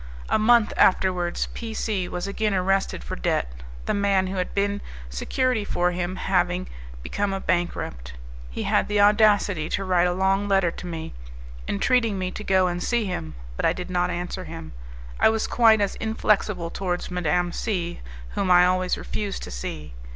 [0.29, 3.51] A month afterwards P C was again arrested for debt,
[3.85, 4.81] the man who had been
[5.11, 6.67] security for him having
[7.03, 8.13] become a bankrupt.
[8.49, 11.13] He had the audacity to write a long letter to me,
[11.67, 14.73] entreating me to go and see him, but I did not answer him.
[15.19, 17.99] I was quite as inflexible towards Madame C,
[18.29, 19.93] whom I always refused to see.